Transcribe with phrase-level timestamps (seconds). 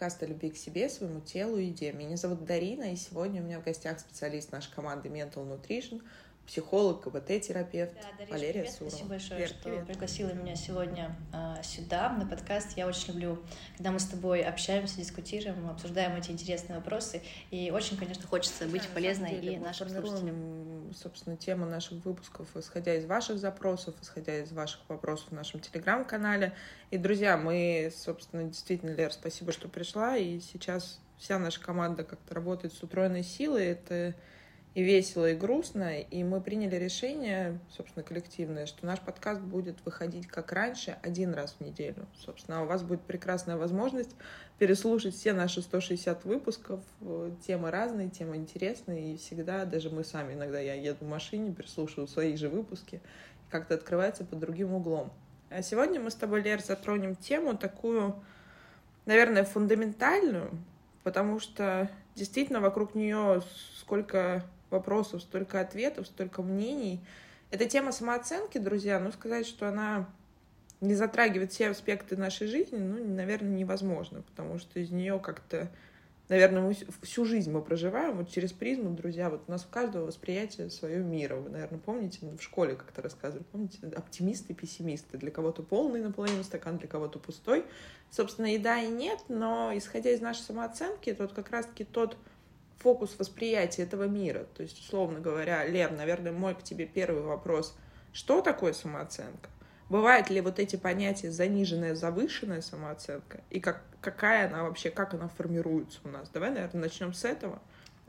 [0.00, 1.92] подкаст о любви к себе, своему телу и еде.
[1.92, 6.00] Меня зовут Дарина, и сегодня у меня в гостях специалист нашей команды Mental Nutrition,
[6.50, 8.72] психолог, КБТ-терапевт да, Дарья, Валерия привет.
[8.72, 8.90] Сурова.
[8.90, 9.86] Спасибо большое, привет, что привет.
[9.86, 12.76] пригласила меня сегодня а, сюда, на подкаст.
[12.76, 13.38] Я очень люблю,
[13.76, 17.22] когда мы с тобой общаемся, дискутируем, обсуждаем эти интересные вопросы.
[17.52, 20.92] И очень, конечно, хочется быть Да, полезной деле, и нашим слушателям.
[20.92, 26.52] собственно, тему наших выпусков, исходя из ваших запросов, исходя из ваших вопросов в нашем телеграм-канале.
[26.90, 30.16] И, друзья, мы, собственно, действительно, Лер, спасибо, что пришла.
[30.16, 33.66] И сейчас вся наша команда как-то работает с утроенной силой.
[33.66, 34.16] Это
[34.74, 36.00] и весело, и грустно.
[36.00, 41.56] И мы приняли решение, собственно, коллективное, что наш подкаст будет выходить как раньше, один раз
[41.58, 42.06] в неделю.
[42.16, 44.14] Собственно, а у вас будет прекрасная возможность
[44.58, 46.80] переслушать все наши 160 выпусков.
[47.46, 49.14] Темы разные, темы интересные.
[49.14, 53.00] И всегда, даже мы сами, иногда я еду в машине, переслушиваю свои же выпуски.
[53.48, 55.12] Как-то открывается под другим углом.
[55.48, 58.14] А сегодня мы с тобой, Лер, затронем тему такую,
[59.04, 60.50] наверное, фундаментальную,
[61.02, 63.42] потому что действительно вокруг нее
[63.80, 67.00] сколько вопросов, столько ответов, столько мнений.
[67.50, 70.08] Эта тема самооценки, друзья, ну, сказать, что она
[70.80, 75.70] не затрагивает все аспекты нашей жизни, ну, наверное, невозможно, потому что из нее как-то,
[76.28, 80.06] наверное, мы всю жизнь мы проживаем вот через призму, друзья, вот у нас у каждого
[80.06, 81.36] восприятие своего мира.
[81.36, 85.18] Вы, наверное, помните, в школе как-то рассказывали, помните, оптимисты, пессимисты.
[85.18, 87.64] Для кого-то полный наполовину стакан, для кого-то пустой.
[88.10, 92.16] Собственно, и да, и нет, но исходя из нашей самооценки, это вот как раз-таки тот
[92.80, 94.46] фокус восприятия этого мира.
[94.56, 97.76] То есть, условно говоря, Лер, наверное, мой к тебе первый вопрос.
[98.12, 99.48] Что такое самооценка?
[99.88, 103.40] Бывают ли вот эти понятия заниженная, завышенная самооценка?
[103.50, 106.28] И как, какая она вообще, как она формируется у нас?
[106.30, 107.60] Давай, наверное, начнем с этого.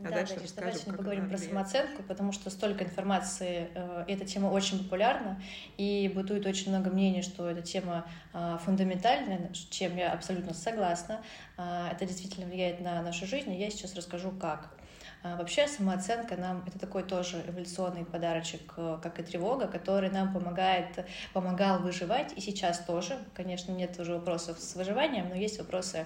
[0.03, 1.49] А да, дальше Дарья, давайте как поговорим про влияет.
[1.49, 5.41] самооценку, потому что столько информации, э, эта тема очень популярна,
[5.77, 11.21] и бытует очень много мнений, что эта тема э, фундаментальная, с чем я абсолютно согласна.
[11.57, 14.71] Э, это действительно влияет на нашу жизнь, и я сейчас расскажу, как.
[15.23, 20.33] А, Вообще самооценка нам это такой тоже эволюционный подарочек, э, как и тревога, который нам
[20.33, 23.19] помогает, помогал выживать, и сейчас тоже.
[23.35, 26.05] Конечно, нет уже вопросов с выживанием, но есть вопросы а,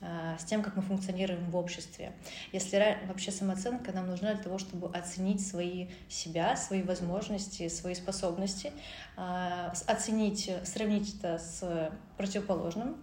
[0.00, 2.12] с тем, как мы функционируем в обществе.
[2.52, 8.72] Если вообще самооценка нам нужна для того, чтобы оценить свои себя, свои возможности, свои способности,
[9.16, 12.96] а, оценить, сравнить это с противоположным,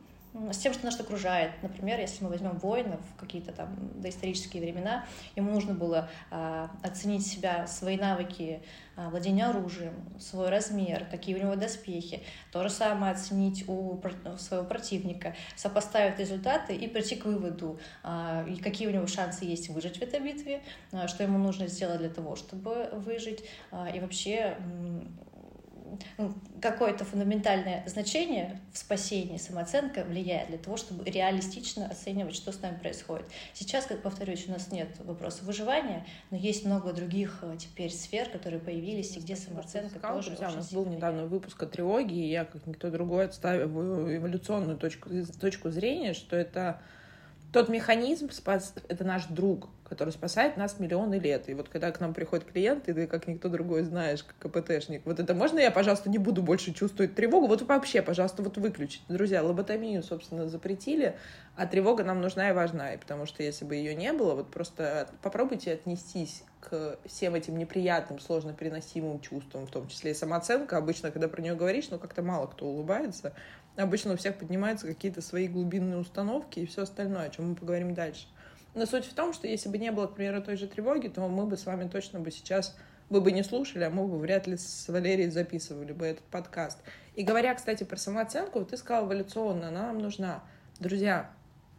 [0.51, 1.51] с тем, что нас окружает.
[1.61, 5.05] Например, если мы возьмем воинов в какие-то там доисторические времена,
[5.35, 8.63] ему нужно было а, оценить себя, свои навыки
[8.95, 12.23] а, владения оружием, свой размер, какие у него доспехи.
[12.51, 14.01] То же самое оценить у
[14.37, 17.79] своего противника, сопоставить результаты и прийти к выводу,
[18.47, 20.61] и какие у него шансы есть выжить в этой битве,
[20.91, 24.57] а, что ему нужно сделать для того, чтобы выжить, а, и вообще
[26.61, 32.77] какое-то фундаментальное значение в спасении самооценка влияет для того, чтобы реалистично оценивать, что с нами
[32.77, 33.25] происходит.
[33.53, 38.29] Сейчас, как повторюсь, у нас нет вопроса выживания, но есть много других э, теперь сфер,
[38.29, 41.65] которые появились, и где самооценка Сказал, тоже друзья, у очень нас был недавно выпуск о
[41.65, 45.09] тревоге, и я, как никто другой, отстаиваю эволюционную точку,
[45.39, 46.81] точку зрения, что это
[47.53, 48.29] тот механизм,
[48.87, 51.47] это наш друг, который спасает нас миллионы лет.
[51.49, 55.05] И вот когда к нам приходит клиент, и ты как никто другой знаешь, как КПТшник,
[55.05, 57.45] вот это можно я, пожалуйста, не буду больше чувствовать тревогу?
[57.45, 59.03] Вот вообще, пожалуйста, вот выключите.
[59.07, 61.15] Друзья, лоботомию, собственно, запретили,
[61.55, 64.49] а тревога нам нужна и важна, и потому что если бы ее не было, вот
[64.49, 70.77] просто попробуйте отнестись к всем этим неприятным, сложно переносимым чувствам, в том числе и самооценка.
[70.77, 73.33] Обычно, когда про нее говоришь, ну, как-то мало кто улыбается.
[73.75, 77.93] Обычно у всех поднимаются какие-то свои глубинные установки и все остальное, о чем мы поговорим
[77.93, 78.25] дальше.
[78.73, 81.27] Но суть в том, что если бы не было, к примеру, той же тревоги, то
[81.27, 82.75] мы бы с вами точно бы сейчас
[83.09, 86.79] вы бы не слушали, а мы бы вряд ли с Валерией записывали бы этот подкаст.
[87.15, 90.43] И говоря, кстати, про самооценку, ты сказала эволюционно, она нам нужна.
[90.79, 91.29] Друзья,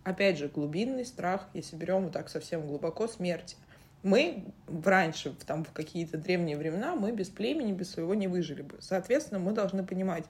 [0.05, 3.57] опять же, глубинный страх, если берем вот так совсем глубоко, смерти.
[4.05, 4.45] Мы
[4.85, 8.77] раньше, там, в какие-то древние времена, мы без племени, без своего не выжили бы.
[8.81, 10.25] Соответственно, мы должны понимать,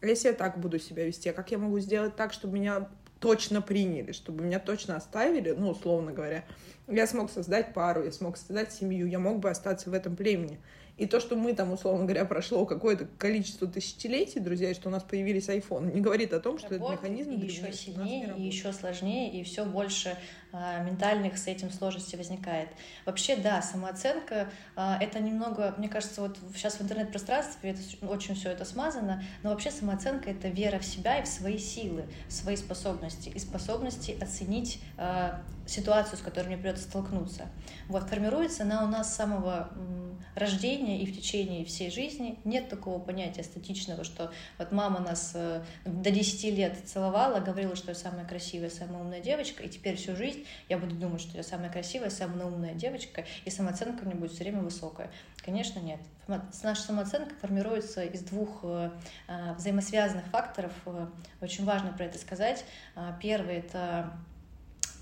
[0.00, 2.88] если я так буду себя вести, а как я могу сделать так, чтобы меня
[3.20, 6.44] точно приняли, чтобы меня точно оставили, ну, условно говоря,
[6.88, 10.60] я смог создать пару, я смог создать семью, я мог бы остаться в этом племени.
[10.96, 14.92] И то, что мы там, условно говоря, прошло какое-то количество тысячелетий, друзья, и что у
[14.92, 18.42] нас появились айфоны, не говорит о том, что работает, этот механизм и еще сильнее, и
[18.42, 20.16] еще сложнее, и все больше
[20.52, 22.70] а, ментальных с этим сложностей возникает.
[23.04, 28.50] Вообще, да, самооценка а, это немного, мне кажется, вот сейчас в интернет-пространстве это очень все
[28.50, 32.56] это смазано, но вообще самооценка это вера в себя и в свои силы, в свои
[32.56, 37.48] способности, и способности оценить а, ситуацию, с которой мне придется столкнуться.
[37.88, 39.70] Вот, формируется она у нас с самого
[40.34, 42.38] рождения и в течение всей жизни.
[42.44, 47.90] Нет такого понятия статичного, что вот мама нас э, до 10 лет целовала, говорила, что
[47.90, 51.42] я самая красивая, самая умная девочка, и теперь всю жизнь я буду думать, что я
[51.42, 55.10] самая красивая, самая умная девочка, и самооценка у меня будет все время высокая.
[55.44, 56.00] Конечно, нет.
[56.26, 58.90] Наша самооценка формируется из двух э,
[59.28, 60.72] э, взаимосвязанных факторов.
[61.40, 62.64] Очень важно про это сказать.
[63.20, 64.12] Первый— это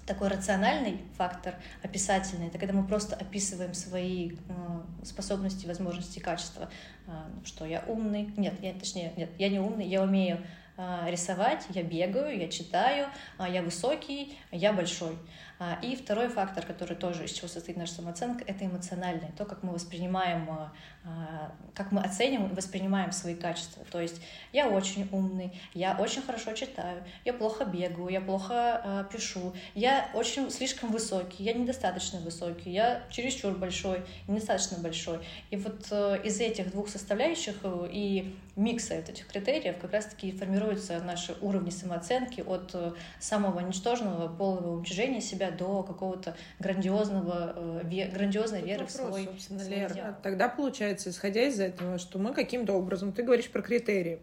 [0.07, 6.69] такой рациональный фактор, описательный, это когда мы просто описываем свои э, способности, возможности, качества,
[7.07, 7.11] э,
[7.45, 10.45] что я умный, нет, я, точнее, нет, я не умный, я умею
[10.77, 13.09] э, рисовать, я бегаю, я читаю,
[13.39, 15.17] я высокий, я большой.
[15.59, 19.63] А, и второй фактор, который тоже из чего состоит наша самооценка, это эмоциональный, то, как
[19.63, 20.73] мы воспринимаем, а,
[21.05, 23.85] а, как мы оценим и воспринимаем свои качества.
[23.91, 24.21] То есть
[24.53, 30.51] я очень умный, я очень хорошо читаю, я плохо бегаю, я плохо пишу, я очень
[30.51, 35.21] слишком высокий, я недостаточно высокий, я чересчур большой, недостаточно большой.
[35.51, 40.99] И вот э, из этих двух составляющих э, и микса этих критериев как раз-таки формируются
[41.01, 48.63] наши уровни самооценки от э, самого ничтожного полного уничижения себя до какого-то грандиозного, э, грандиозной
[48.63, 49.93] веры Вопрос, в свой, собственно, свой Лера.
[49.93, 50.15] Идеал.
[50.23, 54.21] Тогда получается, исходя из этого, что мы каким-то образом, ты говоришь про критерии,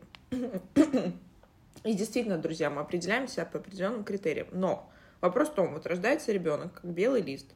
[1.83, 4.89] и действительно, друзья, мы определяем себя по определенным критериям, но
[5.19, 7.47] вопрос в том, вот рождается ребенок, как белый лист,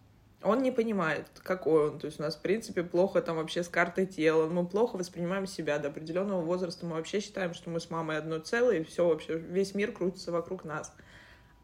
[0.45, 1.99] он не понимает, какой он.
[1.99, 4.47] То есть у нас, в принципе, плохо там вообще с картой тела.
[4.47, 5.79] Мы плохо воспринимаем себя.
[5.79, 9.37] До определенного возраста мы вообще считаем, что мы с мамой одно целое, и все вообще,
[9.37, 10.93] весь мир крутится вокруг нас.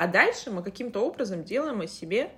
[0.01, 2.31] А дальше мы каким-то образом делаем о себе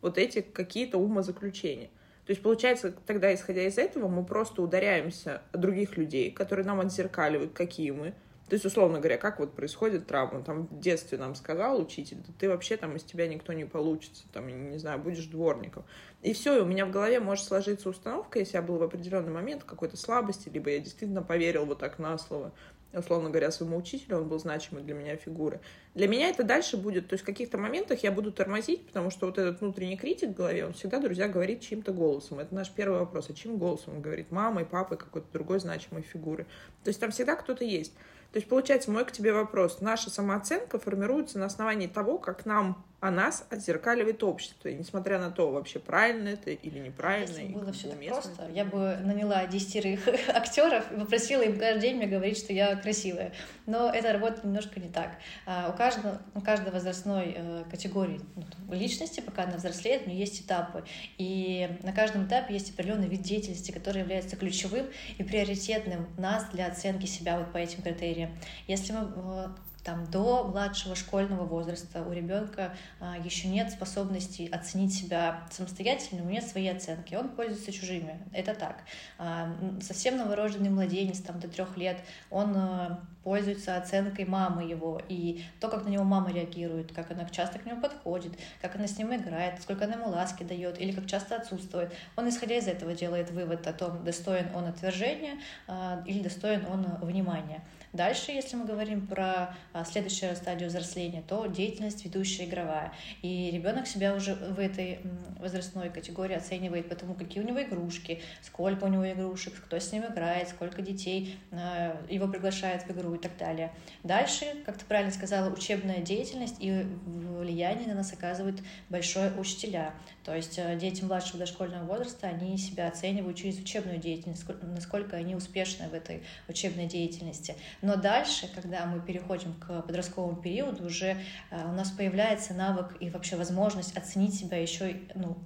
[0.00, 1.88] вот эти какие-то умозаключения.
[2.24, 6.80] То есть, получается, тогда, исходя из этого, мы просто ударяемся о других людей, которые нам
[6.80, 8.14] отзеркаливают, какие мы,
[8.48, 10.42] то есть, условно говоря, как вот происходит травма?
[10.42, 14.24] Там в детстве нам сказал учитель, да ты вообще там из тебя никто не получится,
[14.32, 15.84] там, не знаю, будешь дворником.
[16.22, 19.32] И все, и у меня в голове может сложиться установка, если я был в определенный
[19.32, 22.52] момент какой-то слабости, либо я действительно поверил вот так на слово,
[22.92, 25.60] условно говоря, своему учителю, он был значимой для меня фигурой.
[25.94, 29.26] Для меня это дальше будет, то есть в каких-то моментах я буду тормозить, потому что
[29.26, 32.38] вот этот внутренний критик в голове, он всегда, друзья, говорит чьим-то голосом.
[32.38, 33.30] Это наш первый вопрос.
[33.30, 34.30] А чьим голосом он говорит?
[34.30, 36.46] Мамой, папой, какой-то другой значимой фигуры.
[36.84, 37.92] То есть там всегда кто-то есть.
[38.32, 39.80] То есть, получается, мой к тебе вопрос.
[39.80, 44.68] Наша самооценка формируется на основании того, как нам о нас отзеркаливает общество.
[44.68, 47.36] И несмотря на то, вообще правильно это или неправильно.
[47.36, 51.96] Если было все так просто, я бы наняла десятерых актеров и попросила им каждый день
[51.96, 53.32] мне говорить, что я красивая.
[53.66, 55.16] Но это работает немножко не так.
[55.46, 60.40] А, у каждого, у каждой возрастной э, категории ну, личности, пока она взрослеет, нее есть
[60.40, 60.84] этапы.
[61.18, 64.86] И на каждом этапе есть определенный вид деятельности, который является ключевым
[65.18, 68.30] и приоритетным нас для оценки себя вот по этим критериям.
[68.68, 69.52] Если мы
[69.84, 76.24] там до младшего школьного возраста у ребенка а, еще нет способности оценить себя самостоятельно, у
[76.24, 78.84] него нет своей оценки, он пользуется чужими, это так.
[79.18, 81.98] А, совсем новорожденный младенец там до трех лет,
[82.30, 87.24] он а, пользуется оценкой мамы его, и то, как на него мама реагирует, как она
[87.28, 90.92] часто к нему подходит, как она с ним играет, сколько она ему ласки дает, или
[90.92, 91.92] как часто отсутствует.
[92.16, 95.34] Он, исходя из этого, делает вывод о том, достоин он отвержения
[95.66, 97.62] а, или достоин он внимания.
[97.92, 102.92] Дальше, если мы говорим про а, следующую стадию взросления, то деятельность ведущая игровая.
[103.20, 105.00] И ребенок себя уже в этой
[105.38, 109.92] возрастной категории оценивает по тому, какие у него игрушки, сколько у него игрушек, кто с
[109.92, 113.72] ним играет, сколько детей а, его приглашает в игру и так далее.
[114.04, 119.92] Дальше, как ты правильно сказала, учебная деятельность и влияние на нас оказывают большое учителя.
[120.24, 125.34] То есть э, дети младшего дошкольного возраста, они себя оценивают через учебную деятельность, насколько они
[125.34, 127.56] успешны в этой учебной деятельности.
[127.80, 131.18] Но дальше, когда мы переходим к подростковому периоду, уже
[131.50, 135.36] э, у нас появляется навык и вообще возможность оценить себя еще ну,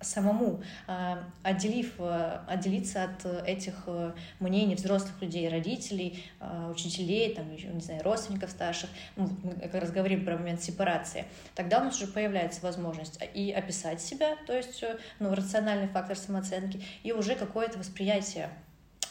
[0.00, 7.52] самому, а, отделив, э, отделиться от этих э, мнений взрослых людей, родителей, а, учителей, там,
[7.52, 11.24] еще, не знаю, родственников старших, ну, мы как раз говорим про момент сепарации,
[11.54, 16.16] тогда у нас уже появляется возможность и описать себя, то есть э, ну, рациональный фактор
[16.16, 18.50] самооценки, и уже какое-то восприятие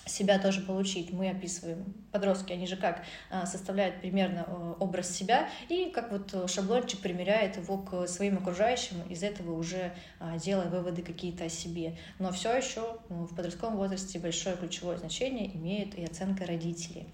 [0.07, 1.11] себя тоже получить.
[1.11, 6.33] Мы описываем, подростки, они же как а, составляют примерно э, образ себя и как вот
[6.33, 11.49] э, шаблончик примеряет его к своим окружающим, из этого уже а, делая выводы какие-то о
[11.49, 11.97] себе.
[12.19, 17.07] Но все еще ну, в подростковом возрасте большое ключевое значение имеет и оценка родителей.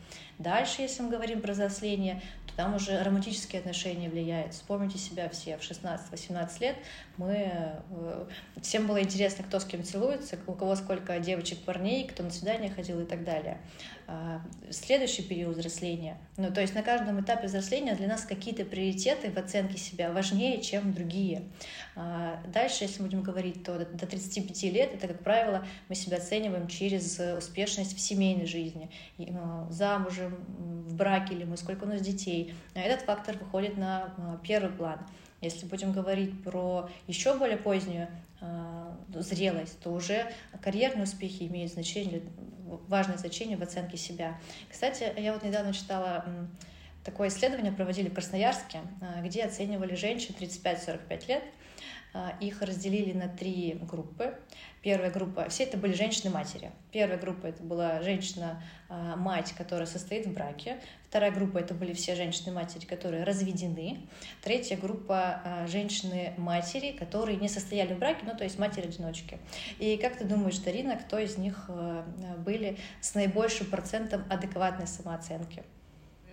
[0.44, 4.54] Дальше, если мы говорим про взросление, то там уже романтические отношения влияют.
[4.54, 6.76] Вспомните себя все в 16-18 лет.
[7.16, 7.50] Мы...
[7.92, 8.26] Э,
[8.62, 12.70] всем было интересно, кто с кем целуется, у кого сколько девочек, парней, кто на свидание
[12.70, 13.58] ходил и так далее.
[14.06, 16.18] А, следующий период взросления.
[16.38, 20.62] Ну, то есть на каждом этапе взросления для нас какие-то приоритеты в оценке себя важнее,
[20.62, 21.44] чем другие.
[21.96, 26.68] А, дальше, если будем говорить, то до 35 лет это, как правило, мы себя оцениваем
[26.68, 30.36] через успешность в семейной жизни, ну, замужем,
[30.88, 32.54] в браке или мы, сколько у нас детей.
[32.74, 35.00] Этот фактор выходит на а, первый план.
[35.44, 38.08] Если будем говорить про еще более позднюю
[38.40, 40.32] э, зрелость, то уже
[40.62, 42.22] карьерные успехи имеют значение,
[42.88, 44.40] важное значение в оценке себя.
[44.70, 46.26] Кстати, я вот недавно читала
[47.04, 51.44] такое исследование, проводили в Красноярске, э, где оценивали женщин 35-45 лет,
[52.14, 54.38] а, их разделили на три группы.
[54.84, 56.72] Первая группа, все это были женщины-матери.
[56.92, 60.80] Первая группа это была женщина-мать, которая состоит в браке.
[61.14, 64.00] Вторая группа это были все женщины-матери, которые разведены.
[64.42, 69.38] Третья группа а, женщины-матери, которые не состояли в браке, ну то есть матери-одиночки.
[69.78, 72.04] И как ты думаешь, Дарина, кто из них а,
[72.44, 75.64] были с наибольшим процентом адекватной самооценки?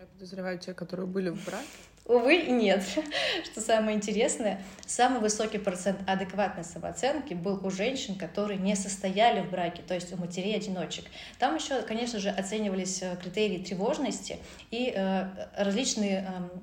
[0.01, 1.67] Я подозреваю те, которые были в браке.
[2.07, 2.83] Увы, нет.
[3.45, 9.51] Что самое интересное, самый высокий процент адекватной самооценки был у женщин, которые не состояли в
[9.51, 11.05] браке, то есть у матерей-одиночек.
[11.39, 14.39] Там еще, конечно же, оценивались э, критерии тревожности
[14.71, 16.59] и э, различные э,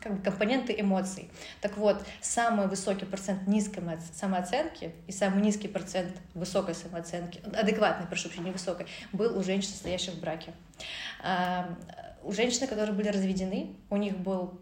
[0.00, 1.30] как бы компоненты эмоций.
[1.60, 3.82] Так вот, самый высокий процент низкой
[4.12, 10.14] самооценки и самый низкий процент высокой самооценки, адекватной, прошу прощения, высокой, был у женщин, состоящих
[10.14, 10.52] в браке.
[11.22, 11.76] А,
[12.22, 14.60] у женщин, которые были разведены, у них был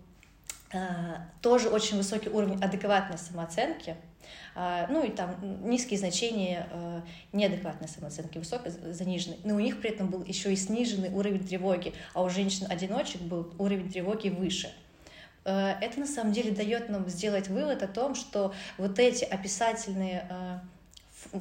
[1.41, 3.97] тоже очень высокий уровень адекватной самооценки,
[4.55, 5.37] а, ну и там
[5.69, 9.39] низкие значения а, неадекватной самооценки, высокой, заниженной.
[9.45, 13.53] Но у них при этом был еще и сниженный уровень тревоги, а у женщин-одиночек был
[13.59, 14.73] уровень тревоги выше.
[15.45, 20.61] Это на самом деле дает нам сделать вывод о том, что вот эти описательные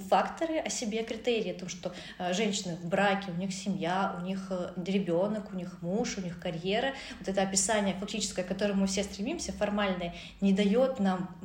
[0.10, 4.26] факторы о себе, критерии, о том, что э, женщины в браке, у них семья, у
[4.26, 6.94] них э, ребенок, у них муж, у них карьера.
[7.20, 11.36] Вот это описание фактическое, к которому мы все стремимся, формальное, не дает нам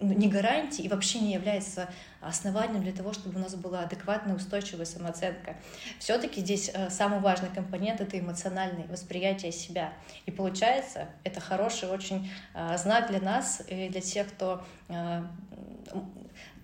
[0.00, 1.88] не гарантии и вообще не является
[2.20, 5.56] основанием для того, чтобы у нас была адекватная, устойчивая самооценка.
[5.98, 9.92] Все-таки здесь э, самый важный компонент— это эмоциональное восприятие себя.
[10.24, 12.30] И получается, это хороший очень
[12.76, 14.64] знак для нас и для тех, кто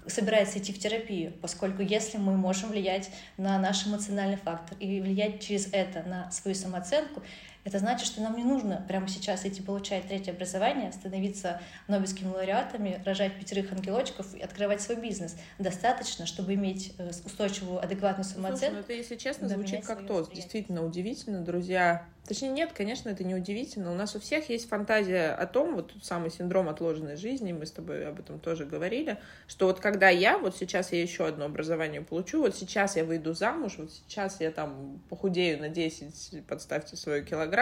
[0.06, 5.42] собирается идти в терапию, поскольку если мы можем влиять на наш эмоциональный фактор и влиять
[5.42, 7.22] через это на свою самооценку,
[7.64, 13.02] это значит, что нам не нужно прямо сейчас идти получать третье образование, становиться Нобелевскими лауреатами,
[13.04, 15.36] рожать пятерых ангелочков и открывать свой бизнес.
[15.58, 18.58] Достаточно, чтобы иметь э, устойчивую, адекватную самооценку.
[18.58, 20.28] Слушай, ну это, если честно, звучит как то.
[20.32, 22.06] Действительно удивительно, друзья.
[22.26, 23.92] Точнее, нет, конечно, это не удивительно.
[23.92, 27.70] У нас у всех есть фантазия о том, вот самый синдром отложенной жизни, мы с
[27.70, 32.00] тобой об этом тоже говорили, что вот когда я, вот сейчас я еще одно образование
[32.00, 37.22] получу, вот сейчас я выйду замуж, вот сейчас я там похудею на 10, подставьте свой
[37.22, 37.53] килограмм,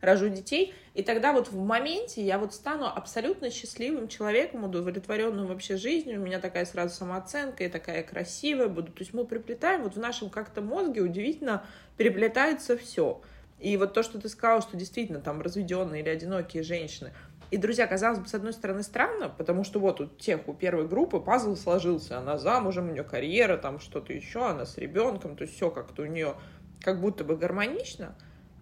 [0.00, 5.76] рожу детей, и тогда вот в моменте я вот стану абсолютно счастливым человеком, удовлетворенным вообще
[5.76, 8.92] жизнью, у меня такая сразу самооценка, и такая красивая буду.
[8.92, 11.64] То есть мы приплетаем, вот в нашем как-то мозге удивительно
[11.96, 13.20] переплетается все.
[13.58, 17.12] И вот то, что ты сказала, что действительно там разведенные или одинокие женщины.
[17.50, 20.88] И, друзья, казалось бы, с одной стороны, странно, потому что вот у тех, у первой
[20.88, 22.18] группы пазл сложился.
[22.18, 26.02] Она замужем, у нее карьера, там что-то еще, она с ребенком, то есть все как-то
[26.02, 26.34] у нее
[26.82, 28.16] как будто бы гармонично.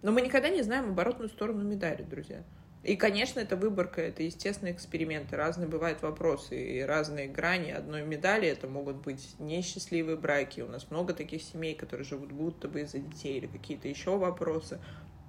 [0.05, 2.43] Но мы никогда не знаем оборотную сторону медали, друзья.
[2.83, 5.35] И, конечно, это выборка, это естественные эксперименты.
[5.35, 8.47] Разные бывают вопросы и разные грани одной медали.
[8.47, 10.61] Это могут быть несчастливые браки.
[10.61, 14.79] У нас много таких семей, которые живут будто бы из-за детей или какие-то еще вопросы.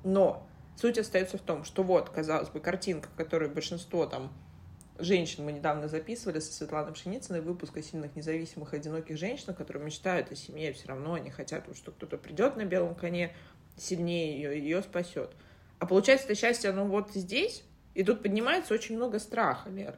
[0.04, 4.30] Но суть остается в том, что вот, казалось бы, картинка, которую большинство там
[4.98, 10.30] женщин мы недавно записывали со Светланой Пшеницыной выпуск о сильных, независимых, одиноких женщинах, которые мечтают
[10.32, 13.34] о семье, все равно они хотят, что кто-то придет на белом коне,
[13.76, 15.30] сильнее ее, ее спасет.
[15.78, 17.62] А получается, это счастье, оно вот здесь,
[17.94, 19.96] и тут поднимается очень много страха, Лер.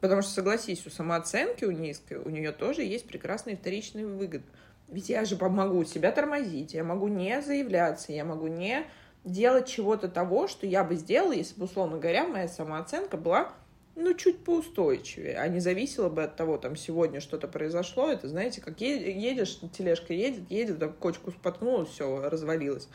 [0.00, 4.44] Потому что, согласись, у самооценки у низкой, у нее тоже есть прекрасные вторичные выгоды.
[4.88, 8.84] Ведь я же могу себя тормозить, я могу не заявляться, я могу не
[9.24, 13.52] делать чего-то того, что я бы сделала, если бы, условно говоря, моя самооценка была,
[13.96, 18.60] ну, чуть поустойчивее, а не зависела бы от того, там, сегодня что-то произошло, это, знаете,
[18.60, 22.88] как едешь, тележка едет, едет, да, кочку споткнулась, все, развалилось.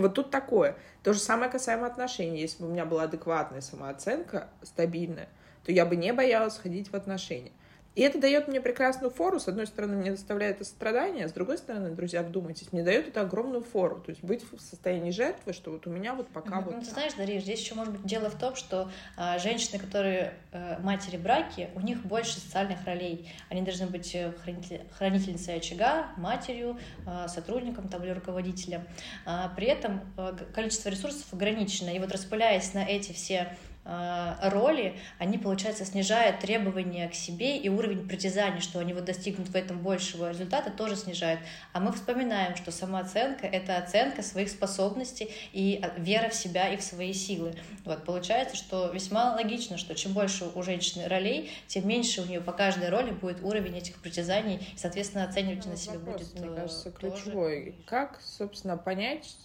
[0.00, 0.76] Вот тут такое.
[1.02, 2.40] То же самое касаемо отношений.
[2.40, 5.28] Если бы у меня была адекватная самооценка, стабильная,
[5.64, 7.52] то я бы не боялась ходить в отношения.
[7.96, 9.40] И это дает мне прекрасную фору.
[9.40, 13.22] С одной стороны, мне доставляет это страдания, с другой стороны, друзья, вдумайтесь, мне дает это
[13.22, 14.02] огромную фору.
[14.04, 16.74] То есть быть в состоянии жертвы, что вот у меня вот пока ну, вот...
[16.74, 20.34] Ну, ты знаешь, Дарья, здесь еще может быть дело в том, что а, женщины, которые
[20.52, 23.32] а, матери браки, у них больше социальных ролей.
[23.48, 28.82] Они должны быть э, хранитель, хранительницей очага, матерью, а, сотрудником там, или руководителем.
[29.24, 31.88] А, при этом а, количество ресурсов ограничено.
[31.88, 37.68] И вот распыляясь на эти все Э, роли, они, получается, снижают требования к себе и
[37.68, 41.40] уровень притязаний, что они вот достигнут в этом большего результата, тоже снижают.
[41.72, 46.76] А мы вспоминаем, что самооценка— это оценка своих способностей и э, вера в себя и
[46.76, 47.54] в свои силы.
[47.84, 52.40] Вот, получается, что весьма логично, что чем больше у женщины ролей, тем меньше у нее
[52.40, 56.48] по каждой роли будет уровень этих притязаний, и, соответственно, оценивать ну, на себя будет мне
[56.48, 57.76] э, кажется, ключевой.
[57.86, 59.36] Как, собственно, понять,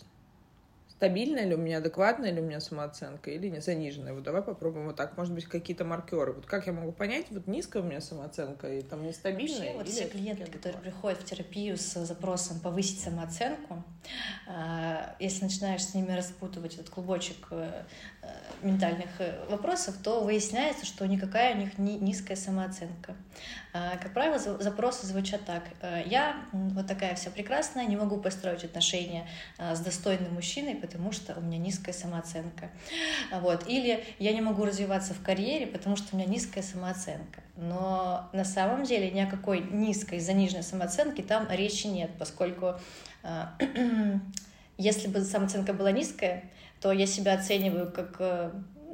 [1.01, 4.13] стабильная ли у меня, адекватная ли у меня самооценка или не заниженная.
[4.13, 5.17] Вот давай попробуем вот так.
[5.17, 6.33] Может быть, какие-то маркеры.
[6.33, 9.73] Вот как я могу понять, вот низкая у меня самооценка и там нестабильная?
[9.73, 13.83] Вообще, вот все клиенты, которые приходят в терапию с запросом повысить самооценку,
[14.47, 17.83] а, если начинаешь с ними распутывать этот клубочек э,
[18.21, 18.27] э,
[18.61, 23.15] ментальных э, вопросов, то выясняется, что никакая у них не низкая самооценка.
[23.73, 25.63] А, как правило, запросы звучат так.
[26.05, 31.41] Я вот такая вся прекрасная, не могу построить отношения с достойным мужчиной, потому что у
[31.41, 32.69] меня низкая самооценка.
[33.31, 33.67] Вот.
[33.67, 37.41] Или я не могу развиваться в карьере, потому что у меня низкая самооценка.
[37.55, 42.75] Но на самом деле ни о какой низкой, заниженной самооценке там речи нет, поскольку
[43.23, 43.45] э,
[44.77, 46.43] если бы самооценка была низкая,
[46.81, 48.51] то я себя оцениваю как э,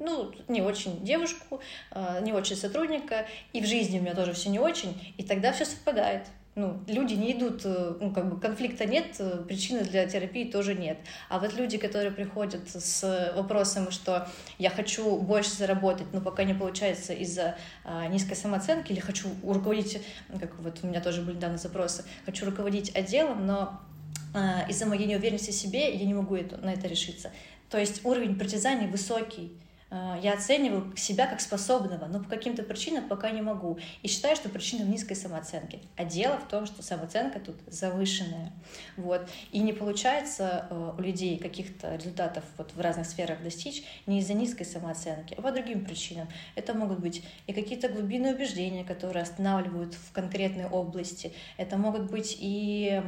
[0.08, 1.60] ну, не очень девушку,
[1.92, 5.52] э, не очень сотрудника, и в жизни у меня тоже все не очень, и тогда
[5.52, 6.24] все совпадает
[6.58, 10.74] ну, люди не идут, э, ну, как бы конфликта нет, э, причины для терапии тоже
[10.74, 10.98] нет.
[11.30, 16.56] А вот люди, которые приходят с вопросом, что я хочу больше заработать, но пока не
[16.56, 20.02] получается из-за а, низкой самооценки, или хочу руководить,
[20.40, 23.80] как вот у меня тоже были недавно запросы, хочу руководить отделом, но
[24.34, 27.32] а, из-за моей неуверенности в себе я не могу это, на это решиться.
[27.70, 29.56] То есть уровень притязаний высокий,
[29.90, 33.78] я оцениваю себя как способного, но по каким-то причинам пока не могу.
[34.04, 35.80] И считаю, что причина в низкой самооценке.
[35.96, 38.52] А дело в том, что самооценка тут завышенная.
[38.98, 39.30] Вот.
[39.52, 44.34] И не получается э, у людей каких-то результатов вот в разных сферах достичь не из-за
[44.34, 46.28] низкой самооценки, а по другим причинам.
[46.56, 51.34] Это могут быть и какие-то глубинные убеждения, которые останавливают в конкретной области.
[51.56, 53.02] Это могут быть и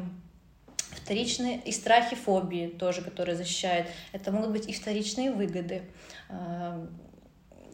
[1.04, 3.88] вторичные и страхи, фобии тоже, которые защищают.
[4.12, 5.84] Это могут быть и вторичные выгоды.
[6.30, 6.90] Эм,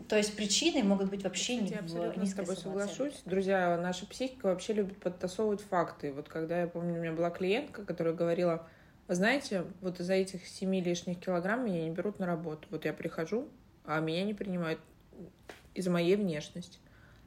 [0.08, 3.22] то есть причины могут быть вообще не Я абсолютно с тобой соглашусь.
[3.26, 6.14] Друзья, наша психика вообще любит подтасовывать факты.
[6.14, 8.68] Вот когда я помню, у меня была клиентка, которая говорила,
[9.08, 12.68] вы знаете, вот из-за этих семи лишних килограмм меня не берут на работу.
[12.72, 13.48] Вот я прихожу,
[13.84, 14.80] а меня не принимают
[15.74, 16.80] из-за моей внешности.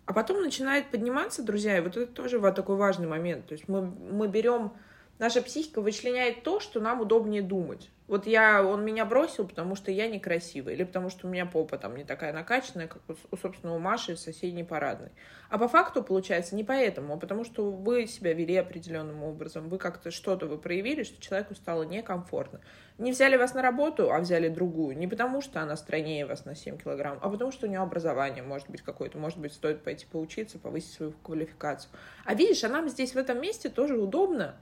[0.07, 3.47] А потом начинает подниматься, друзья, и вот это тоже вот такой важный момент.
[3.47, 4.73] То есть мы, мы берем
[5.19, 7.91] наша психика вычленяет то, что нам удобнее думать.
[8.09, 11.77] Вот я, он меня бросил, потому что я некрасивая, или потому что у меня попа
[11.77, 15.11] там не такая накачанная, как у, у собственного Маши из соседней парадной.
[15.51, 19.77] А по факту получается не поэтому, а потому что вы себя вели определенным образом, вы
[19.77, 22.61] как-то что-то вы проявили, что человеку стало некомфортно.
[22.97, 24.97] Не взяли вас на работу, а взяли другую.
[24.97, 28.43] Не потому что она стройнее вас на 7 килограмм, а потому что у нее образование
[28.43, 31.93] может быть какое-то, может быть, стоит пойти поучиться, повысить свою квалификацию.
[32.25, 34.57] А видишь, а нам здесь в этом месте тоже удобно,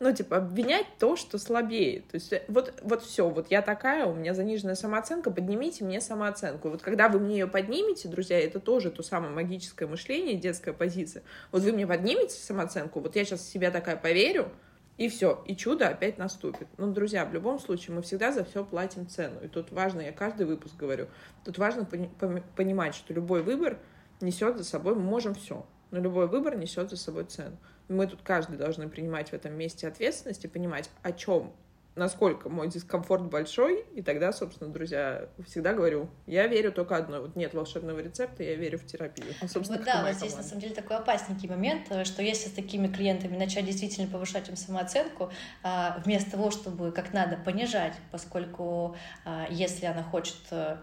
[0.00, 2.00] ну, типа, обвинять то, что слабее.
[2.00, 6.68] То есть вот, вот все, вот я такая, у меня заниженная самооценка, поднимите мне самооценку.
[6.68, 10.72] И вот когда вы мне ее поднимете, друзья, это тоже то самое магическое мышление, детская
[10.72, 11.22] позиция.
[11.52, 14.50] Вот вы мне поднимете самооценку, вот я сейчас в себя такая поверю,
[14.96, 16.68] и все, и чудо опять наступит.
[16.78, 19.40] Ну, друзья, в любом случае, мы всегда за все платим цену.
[19.42, 21.08] И тут важно, я каждый выпуск говорю,
[21.44, 22.10] тут важно пони-
[22.56, 23.78] понимать, что любой выбор
[24.22, 27.58] несет за собой, мы можем все, но любой выбор несет за собой цену
[27.90, 31.52] мы тут каждый должны принимать в этом месте ответственность и понимать, о чем
[31.96, 37.36] насколько мой дискомфорт большой, и тогда, собственно, друзья, всегда говорю, я верю только одно, вот
[37.36, 39.34] нет волшебного рецепта, я верю в терапию.
[39.46, 42.52] Собственно, вот да, вот здесь на самом деле такой опасненький момент, э, что если с
[42.52, 45.30] такими клиентами начать действительно повышать им самооценку,
[45.62, 50.76] а, вместо того, чтобы как надо понижать, поскольку а, если она хочет э,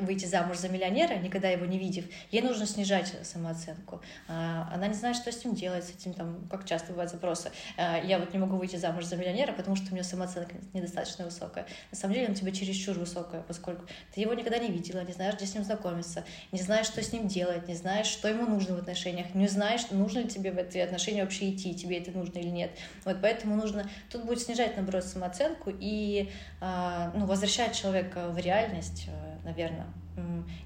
[0.00, 4.00] выйти замуж за миллионера, никогда его не видев, ей нужно снижать самооценку.
[4.28, 7.50] А, она не знает, что с ним делать, с этим там, как часто бывают запросы.
[7.76, 11.24] А, я вот не могу выйти замуж за миллионера, потому что у меня самооценка недостаточно
[11.24, 11.66] высокая.
[11.90, 15.34] На самом деле он тебе чересчур высокая, поскольку ты его никогда не видела, не знаешь,
[15.36, 18.76] где с ним знакомиться, не знаешь, что с ним делать, не знаешь, что ему нужно
[18.76, 22.38] в отношениях, не знаешь, нужно ли тебе в эти отношения вообще идти, тебе это нужно
[22.38, 22.70] или нет.
[23.04, 28.99] Вот поэтому нужно тут будет снижать, наоборот, самооценку и а, ну, возвращать человека в реальность,
[29.00, 29.86] есть э, наверное.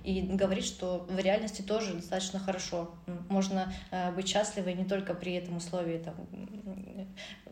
[0.03, 2.91] И говорит, что в реальности тоже достаточно хорошо.
[3.29, 6.15] Можно э, быть счастливой не только при этом условии, там,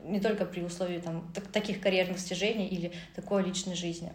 [0.05, 4.13] не только при условии там, таких карьерных достижений или такой личной жизни.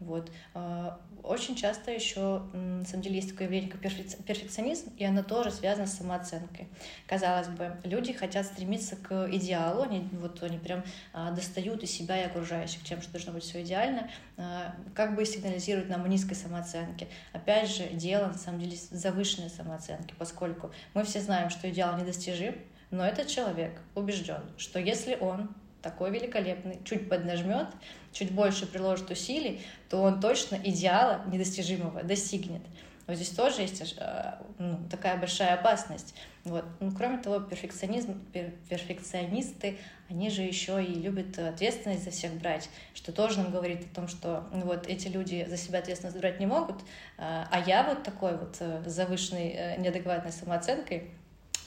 [0.00, 0.30] Вот.
[0.54, 5.50] А, очень часто еще, на самом деле, есть такое явление, как перфекционизм, и оно тоже
[5.50, 6.68] связано с самооценкой.
[7.06, 12.20] Казалось бы, люди хотят стремиться к идеалу, они, вот, они прям а, достают из себя
[12.20, 17.08] и окружающих тем, что должно быть все идеально, а, как бы сигнализируют нам низкой самооценке.
[17.32, 22.54] Опять же, дело, на самом деле, завышенной самооценки, поскольку мы все знаем, что идеал недостижим,
[22.90, 25.54] но этот человек убежден, что если он
[25.84, 27.68] такой великолепный, чуть поднажмет,
[28.12, 32.62] чуть больше приложит усилий, то он точно идеала недостижимого достигнет.
[33.06, 36.14] Вот здесь тоже есть э, ну, такая большая опасность.
[36.44, 36.64] Вот.
[36.80, 43.12] Ну, кроме того, перфекционизм, перфекционисты, они же еще и любят ответственность за всех брать, что
[43.12, 46.46] тоже нам говорит о том, что ну, вот эти люди за себя ответственность брать не
[46.46, 46.76] могут,
[47.18, 51.10] а, а я вот такой вот э, завышенной э, неадекватной самооценкой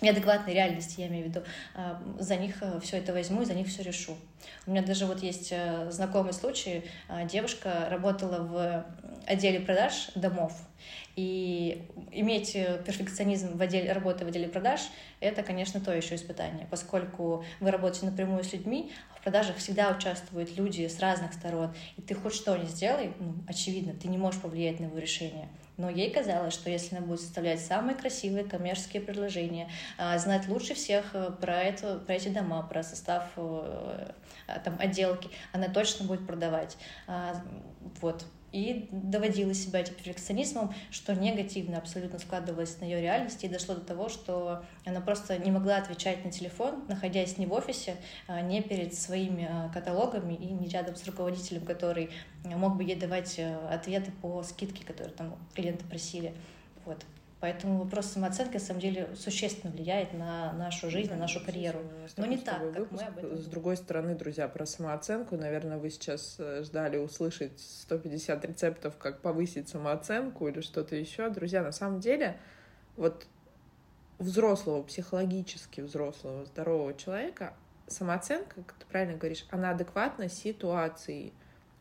[0.02, 1.42] неадекватной реальности, я имею в виду,
[1.76, 4.18] а, за них э, все это возьму и за них все решу.
[4.66, 8.86] У меня даже вот есть э, знакомый случай, а, девушка работала в
[9.26, 10.54] отделе продаж домов,
[11.16, 14.82] и иметь э, перфекционизм в отделе, работы в отделе продаж—
[15.20, 19.90] это, конечно, то еще испытание, поскольку вы работаете напрямую с людьми, а в продажах всегда
[19.90, 24.18] участвуют люди с разных сторон, и ты хоть что ни сделай, ну, очевидно, ты не
[24.18, 25.50] можешь повлиять на его решение.
[25.78, 30.74] Но ей казалось, что если она будет составлять самые красивые коммерческие предложения, а, знать лучше
[30.74, 33.24] всех э, про, это, про эти дома, про состав
[34.64, 36.78] там, отделки, она точно будет продавать.
[37.08, 37.36] А,
[38.02, 43.76] вот и доводила себя этим перфекционизмом, что негативно абсолютно складывалось на ее реальности, и дошло
[43.76, 48.42] до того, что она просто не могла отвечать на телефон, находясь не в офисе, а
[48.42, 52.10] не перед своими а, каталогами и не рядом с руководителем, который
[52.46, 56.34] мог бы ей давать э, ответы по скидке, которые там клиенты просили.
[56.86, 57.04] Вот.
[57.40, 61.80] Поэтому вопрос самооценки, на самом деле, существенно влияет на нашу жизнь, на нашу карьеру.
[62.18, 62.92] Но не так, как выпуск.
[62.92, 67.60] мы об этом С другой стороны, друзья, про самооценку, наверное, вы сейчас э, ждали услышать
[67.60, 71.30] 150 рецептов, как повысить самооценку или что-то еще.
[71.30, 72.40] Друзья, на самом деле,
[72.96, 73.28] вот
[74.18, 77.54] взрослого, психологически взрослого, здорового человека,
[77.86, 81.34] самооценка, как ты правильно говоришь, она адекватна ситуации,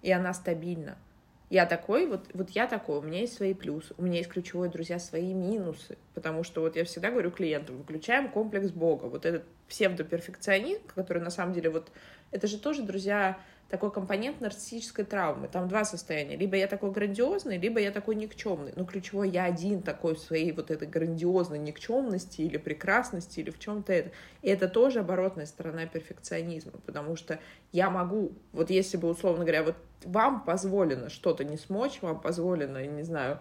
[0.02, 0.98] и она стабильна.
[1.48, 4.68] Я такой, вот, вот я такой, у меня есть свои плюсы, у меня есть ключевые
[4.68, 9.44] друзья, свои минусы, потому что вот я всегда говорю клиентам, выключаем комплекс Бога, вот этот
[9.68, 11.92] псевдоперфекционизм, который на самом деле вот,
[12.32, 15.48] это же тоже, друзья, такой компонент нарциссической травмы.
[15.48, 16.36] Там два состояния.
[16.36, 18.72] Либо я такой грандиозный, либо я такой никчемный.
[18.76, 23.58] Но ключевой я один такой в своей вот этой грандиозной никчемности или прекрасности, или в
[23.58, 24.10] чем-то это.
[24.42, 27.40] И это тоже оборотная сторона перфекционизма, потому что
[27.72, 32.86] я могу, вот если бы, условно говоря, вот вам позволено что-то не смочь, вам позволено,
[32.86, 33.40] не знаю,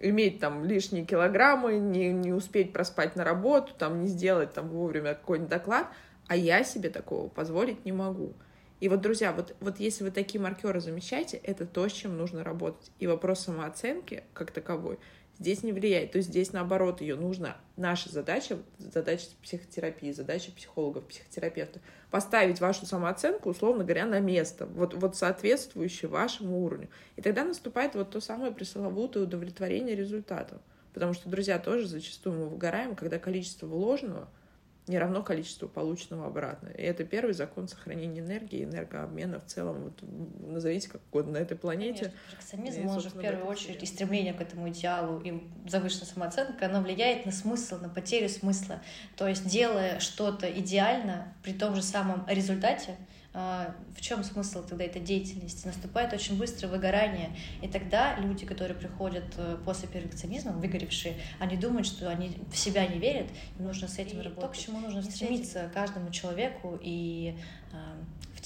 [0.00, 5.14] иметь там лишние килограммы, не, не успеть проспать на работу, там не сделать там вовремя
[5.14, 5.88] какой-нибудь доклад,
[6.28, 8.32] а я себе такого позволить не могу.
[8.78, 12.44] И вот, друзья, вот, вот если вы такие маркеры замечаете, это то, с чем нужно
[12.44, 12.90] работать.
[12.98, 14.98] И вопрос самооценки, как таковой,
[15.38, 16.12] здесь не влияет.
[16.12, 22.84] То есть здесь, наоборот, ее нужно, наша задача, задача психотерапии, задача психологов, психотерапевтов, поставить вашу
[22.84, 26.90] самооценку, условно говоря, на место, вот, вот соответствующее вашему уровню.
[27.16, 30.60] И тогда наступает вот то самое пресловутое удовлетворение результатом.
[30.92, 34.28] Потому что, друзья, тоже зачастую мы выгораем, когда количество вложенного—
[34.86, 36.68] не равно количеству полученного обратно.
[36.68, 39.84] И это первый закон сохранения энергии, энергообмена в целом.
[39.84, 40.02] Вот,
[40.46, 42.12] назовите как угодно на этой планете.
[42.52, 47.26] Он же в первую очередь и стремление к этому идеалу, и завышенная самооценка, оно влияет
[47.26, 48.80] на смысл, на потерю смысла.
[49.16, 52.96] То есть, делая что-то идеально при том же самом результате,
[53.36, 55.66] в чем смысл тогда этой деятельности?
[55.66, 61.86] Наступает очень быстрое выгорание, и тогда люди, которые приходят э, после перфекционизма, выгоревшие, они думают,
[61.86, 63.26] что они в себя не верят,
[63.58, 64.40] и нужно с этим и работать.
[64.40, 67.36] То, к чему нужно стремиться каждому человеку, и
[67.72, 67.96] а,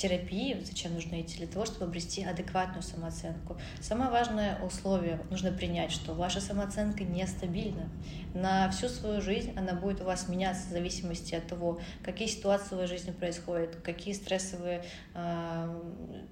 [0.00, 1.36] терапии, зачем нужно идти?
[1.36, 3.58] Для того, чтобы обрести адекватную самооценку.
[3.80, 7.90] Самое важное условие нужно принять, что ваша самооценка нестабильна.
[8.32, 12.74] На всю свою жизнь она будет у вас меняться в зависимости от того, какие ситуации
[12.74, 15.80] в вашей жизни происходят, какие стрессовые э,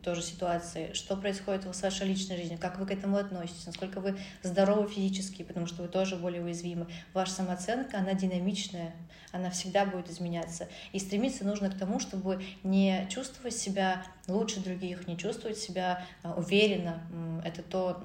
[0.02, 4.16] тоже ситуации, что происходит с вашей личной жизнью, как вы к этому относитесь, насколько вы
[4.42, 6.86] здоровы физически, потому что вы тоже более уязвимы.
[7.12, 8.94] Ваша самооценка, она динамичная,
[9.32, 10.68] она всегда будет изменяться.
[10.92, 16.34] И стремиться нужно к тому, чтобы не чувствовать себя лучше других, не чувствовать себя а,
[16.34, 17.02] уверенно.
[17.44, 18.02] Это то,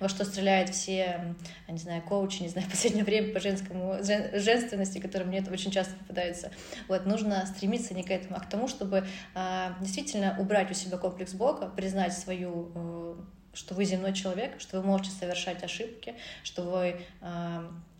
[0.00, 1.36] во что стреляют все,
[1.68, 5.70] не знаю, коучи, не знаю, в последнее время по женскому, женственности, которые мне это очень
[5.70, 6.50] часто попадаются.
[6.88, 10.98] Вот, нужно стремиться не к этому, а к тому, чтобы а, действительно убрать у себя
[10.98, 13.14] комплекс Бога, признать свою э,
[13.52, 17.00] что вы земной человек, что вы можете совершать ошибки, что вы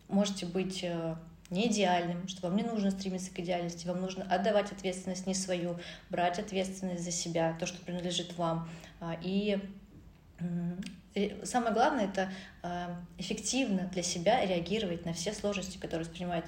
[0.08, 0.84] можете быть
[1.54, 5.78] не идеальным, что вам не нужно стремиться к идеальности, вам нужно отдавать ответственность не свою,
[6.10, 8.68] брать ответственность за себя, то, что принадлежит вам,
[9.22, 9.58] и
[11.44, 12.28] самое главное это
[12.62, 16.46] а, эффективно для себя реагировать на все сложности, которые воспринимают,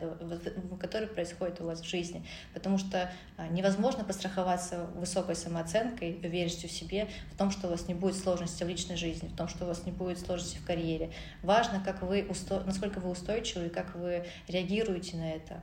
[0.80, 2.24] которые происходят у вас в жизни.
[2.52, 7.86] Потому что а, невозможно постраховаться высокой самооценкой, уверенностью в себе, в том, что у вас
[7.86, 10.66] не будет сложности в личной жизни, в том, что у вас не будет сложности в
[10.66, 11.12] карьере.
[11.42, 12.60] Важно, как вы усто...
[12.64, 15.62] насколько вы устойчивы и как вы реагируете на это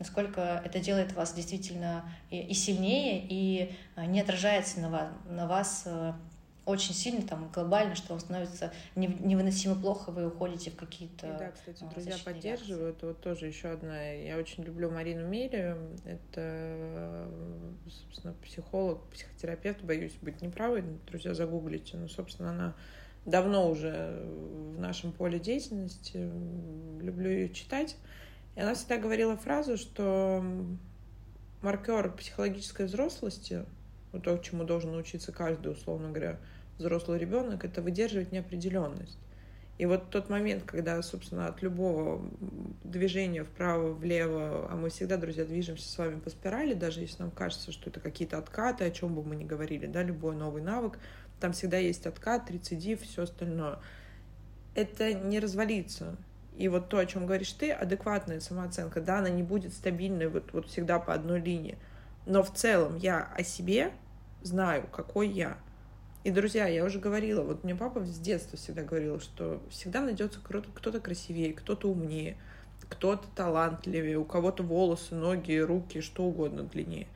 [0.00, 5.86] насколько это делает вас действительно и сильнее, и а, не отражается на вас, на вас
[6.66, 11.26] очень сильно, там, глобально, что вам становится невыносимо плохо, вы уходите в какие-то...
[11.26, 13.02] И да, кстати, друзья поддерживают.
[13.02, 14.10] Вот тоже еще одна.
[14.10, 15.76] Я очень люблю Марину Мели.
[16.04, 17.28] Это,
[17.88, 19.82] собственно, психолог, психотерапевт.
[19.82, 20.84] Боюсь быть неправой.
[21.06, 21.96] Друзья, загуглите.
[21.96, 22.74] Но, собственно, она
[23.26, 24.22] давно уже
[24.74, 26.30] в нашем поле деятельности.
[27.00, 27.96] Люблю ее читать.
[28.56, 30.44] И она всегда говорила фразу, что
[31.60, 33.64] маркер психологической взрослости,
[34.12, 36.38] вот то, чему должен научиться каждый, условно говоря,
[36.78, 39.18] взрослый ребенок, это выдерживать неопределенность.
[39.76, 42.24] И вот тот момент, когда, собственно, от любого
[42.84, 47.32] движения вправо, влево, а мы всегда, друзья, движемся с вами по спирали, даже если нам
[47.32, 50.98] кажется, что это какие-то откаты, о чем бы мы ни говорили, да, любой новый навык,
[51.40, 53.80] там всегда есть откат, рецидив, все остальное.
[54.76, 56.16] Это не развалится.
[56.56, 60.52] И вот то, о чем говоришь ты, адекватная самооценка, да, она не будет стабильной вот,
[60.52, 61.78] вот всегда по одной линии.
[62.26, 63.90] Но в целом я о себе
[64.42, 65.58] знаю, какой я.
[66.24, 70.40] И, друзья, я уже говорила, вот мне папа с детства всегда говорил, что всегда найдется
[70.40, 72.38] кто-то красивее, кто-то умнее,
[72.88, 77.08] кто-то талантливее, у кого-то волосы, ноги, руки, что угодно длиннее.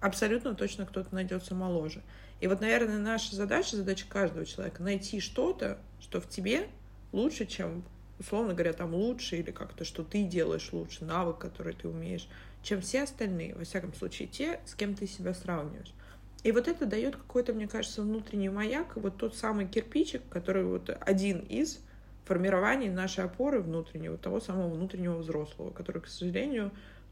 [0.00, 2.00] Абсолютно точно кто-то найдется моложе.
[2.40, 6.68] И вот, наверное, наша задача, задача каждого человека, найти что-то, что в тебе
[7.10, 7.82] лучше, чем,
[8.20, 12.28] условно говоря, там лучше, или как-то, что ты делаешь лучше, навык, который ты умеешь,
[12.62, 15.92] чем все остальные, во всяком случае, те, с кем ты себя сравниваешь.
[16.44, 20.94] И вот это дает какой-то, мне кажется, внутренний маяк, вот тот самый кирпичик, который вот
[21.00, 21.80] один из
[22.26, 26.70] формирований нашей опоры внутреннего, того самого внутреннего взрослого, который, к сожалению,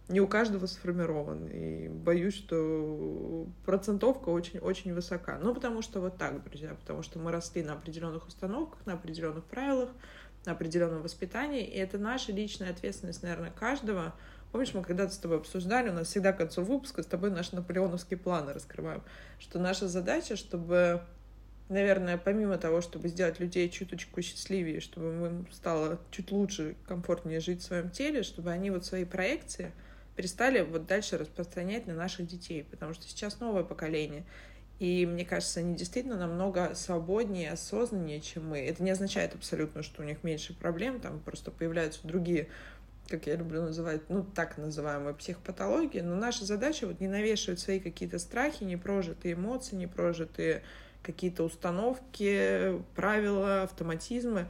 [0.09, 1.47] не у каждого сформирован.
[1.47, 5.39] И боюсь, что процентовка очень-очень высока.
[5.39, 9.45] Ну, потому что вот так, друзья, потому что мы росли на определенных установках, на определенных
[9.45, 9.89] правилах,
[10.45, 14.15] на определенном воспитании, и это наша личная ответственность, наверное, каждого—
[14.53, 17.57] Помнишь, мы когда-то с тобой обсуждали, у нас всегда к концу выпуска с тобой наши
[17.57, 19.03] наполеоновские планы раскрываем,
[19.39, 21.01] что наша задача, чтобы,
[21.71, 27.63] наверное, помимо того, чтобы сделать людей чуточку счастливее, чтобы им стало чуть лучше, комфортнее жить
[27.63, 29.73] в своем теле, чтобы они вот свои проекции
[30.17, 34.25] перестали вот дальше распространять на наших детей, потому что сейчас новое поколение,
[34.79, 38.59] и мне кажется, они действительно намного свободнее, осознаннее, чем мы.
[38.59, 42.49] Это не означает абсолютно, что у них меньше проблем, там просто появляются другие
[43.13, 47.79] как я люблю называть, ну, так называемая психопатология, но наша задача вот не навешивать свои
[47.79, 50.63] какие-то страхи, непрожитые эмоции, непрожитые
[51.03, 54.49] какие-то установки, правила, автоматизмы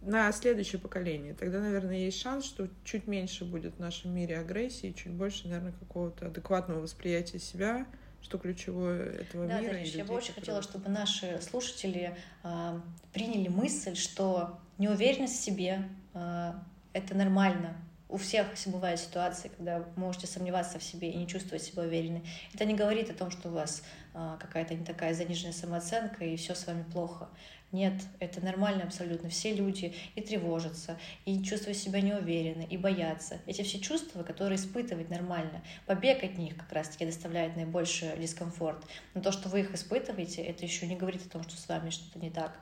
[0.00, 1.32] на следующее поколение.
[1.34, 5.74] Тогда, наверное, есть шанс, что чуть меньше будет в нашем мире агрессии, чуть больше, наверное,
[5.78, 7.86] какого-то адекватного восприятия себя,
[8.20, 9.74] что ключевое этого да, мира.
[9.74, 12.80] Да, я бы очень хотела, чтобы наши слушатели э,
[13.12, 16.52] приняли мысль, что неуверенность в себе э,
[16.92, 17.76] это нормально,
[18.12, 22.22] у всех бывают ситуации, когда вы можете сомневаться в себе и не чувствовать себя уверенной.
[22.52, 26.36] Это не говорит о том, что у вас а, какая-то не такая заниженная самооценка и
[26.36, 27.28] все с вами плохо.
[27.72, 29.30] Нет, это нормально абсолютно.
[29.30, 33.40] Все люди и тревожатся, и чувствуют себя неуверенно, и боятся.
[33.46, 35.62] Эти все чувства, которые испытывать нормально.
[35.86, 38.84] Побег от них как раз-таки доставляет наибольший дискомфорт.
[39.14, 41.88] Но то, что вы их испытываете, это еще не говорит о том, что с вами
[41.88, 42.60] что-то не так.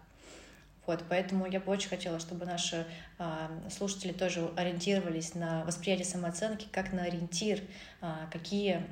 [0.86, 2.86] Вот, поэтому я бы очень хотела, чтобы наши
[3.18, 7.60] а, слушатели тоже ориентировались на восприятие самооценки как на ориентир,
[8.00, 8.82] а, какие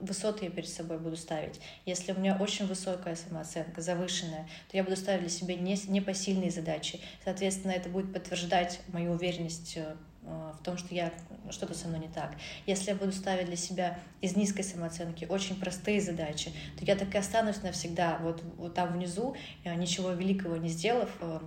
[0.00, 1.60] высоты я перед собой буду ставить.
[1.86, 6.50] Если у меня очень высокая самооценка, завышенная, то я буду ставить для себя не, непосильные
[6.50, 7.00] задачи.
[7.24, 11.12] Соответственно, это будет подтверждать мою уверенность э, в том, что я
[11.50, 12.34] что-то со мной не так.
[12.66, 17.14] Если я буду ставить для себя из низкой самооценки очень простые задачи, то я так
[17.14, 21.40] и останусь навсегда вот, вот там внизу, э, ничего великого не сделав, э,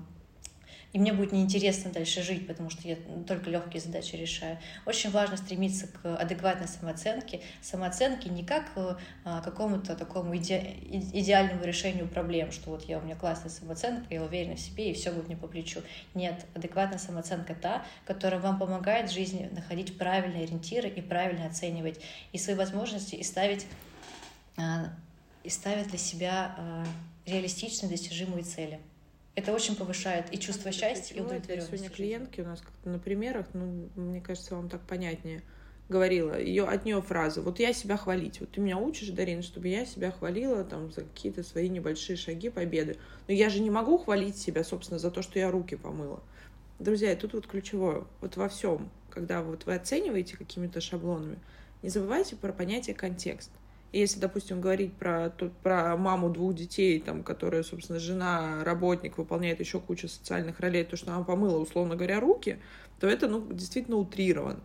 [0.94, 2.98] и мне будет неинтересно дальше жить, потому что я
[3.28, 4.58] только легкие задачи решаю.
[4.86, 7.42] Очень важно стремиться к адекватной самооценке.
[7.62, 10.76] Самооценке не как к а, какому-то такому иде
[11.14, 14.94] идеальному решению проблем, что вот я у меня классная самооценка, я уверена в себе, и
[14.94, 15.82] все будет мне по плечу.
[16.14, 22.00] Нет, адекватная самооценка та, которая вам помогает в жизни находить правильные ориентиры и правильно оценивать
[22.32, 23.68] и свои возможности, и ставить,
[24.58, 24.94] а,
[25.44, 26.86] и ставить для себя а,
[27.26, 28.80] реалистичные достижимые цели.
[29.38, 31.76] Это очень повышает и чувство счастья, и удовлетворенности.
[31.76, 35.44] Сегодня клиентки у нас как-то на примерах, ну, мне кажется, вам так понятнее
[35.90, 39.68] говорила, ее от нее фраза, вот я себя хвалить, вот ты меня учишь, Дарина, чтобы
[39.68, 42.98] я себя хвалила там за какие-то свои небольшие шаги победы,
[43.28, 46.20] но я же не могу хвалить себя, собственно, за то, что я руки помыла.
[46.80, 51.38] Друзья, и тут вот ключевое, вот во всем, когда вот вы оцениваете какими-то шаблонами,
[51.84, 53.52] не забывайте про понятие контекст.
[53.94, 59.60] Если, допустим, говорить про, тут, про маму двух детей, там, которая, собственно, жена, работник, выполняет
[59.60, 62.60] еще кучу социальных ролей, то, что она помыла, условно говоря, руки,
[63.00, 64.60] то это, ну, действительно утрировано.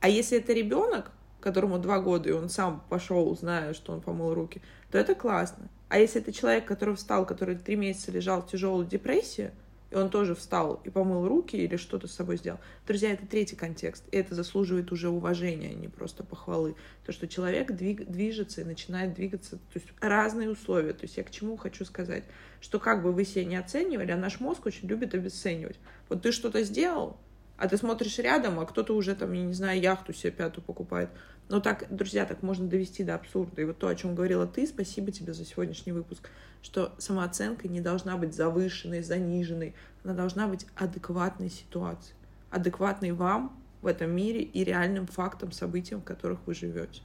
[0.00, 1.10] А если это ребенок,
[1.40, 4.60] которому два года, и он сам пошел, зная, что он помыл руки,
[4.90, 5.68] то это классно.
[5.88, 9.52] А если это человек, который встал, который три месяца лежал в тяжелой депрессии,
[10.00, 12.58] он тоже встал и помыл руки или что-то с собой сделал.
[12.86, 16.76] Друзья, это третий контекст, и это заслуживает уже уважения, а не просто похвалы.
[17.04, 20.92] То, что человек двиг, движется и начинает двигаться, то есть разные условия.
[20.92, 22.24] То есть я к чему хочу сказать,
[22.60, 25.78] что как бы вы себя не оценивали, а наш мозг очень любит обесценивать.
[26.08, 27.18] Вот ты что-то сделал,
[27.56, 31.10] а ты смотришь рядом, а кто-то уже там, я не знаю, яхту себе пятую покупает.
[31.48, 33.62] Но так, друзья, так можно довести до абсурда.
[33.62, 36.28] И вот то, о чем говорила ты, спасибо тебе за сегодняшний выпуск,
[36.62, 42.14] что самооценка не должна быть завышенной, заниженной, она должна быть адекватной ситуации,
[42.50, 47.02] адекватной вам в этом мире и реальным фактам, событиям, в которых вы живете.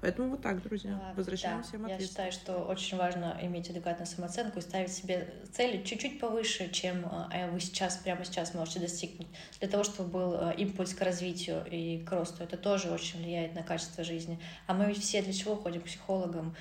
[0.00, 4.58] Поэтому вот так, друзья, а, возвращаемся да, Я считаю, что очень важно иметь адекватную самооценку
[4.58, 9.28] и ставить себе цели чуть-чуть повыше, чем а, вы сейчас, прямо сейчас можете достигнуть.
[9.58, 12.42] Для того, чтобы был а, импульс к развитию и к росту.
[12.42, 14.38] Это тоже очень влияет на качество жизни.
[14.66, 16.56] А мы ведь все для чего ходим к психологам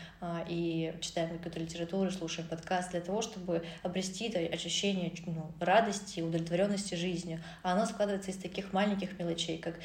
[0.47, 2.91] и читаем какую-то литературу, слушаем подкаст?
[2.91, 7.41] Для того, чтобы обрести это ощущение ну, радости, удовлетворенности жизнью.
[7.63, 9.75] А оно складывается из таких маленьких мелочей, как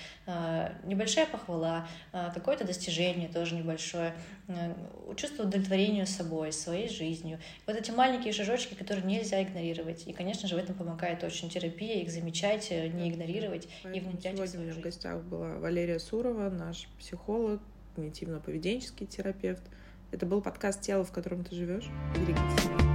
[0.85, 4.15] небольшая похвала, какое-то достижение, то тоже небольшое,
[4.49, 4.75] э,
[5.17, 7.39] чувство удовлетворения собой, своей жизнью.
[7.67, 10.07] Вот эти маленькие шажочки, которые нельзя игнорировать.
[10.07, 14.01] И, конечно же, в этом помогает очень терапия, их замечать, э, не игнорировать Поэтому и
[14.01, 17.61] внедрять Сегодня у меня в гостях была Валерия Сурова, наш психолог,
[17.97, 19.63] когнитивно-поведенческий терапевт.
[20.11, 21.91] Это был подкаст «Тело, в котором ты живешь».
[22.17, 22.94] Берегите себя.